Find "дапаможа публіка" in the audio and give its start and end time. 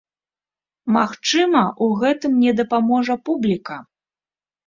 2.61-3.77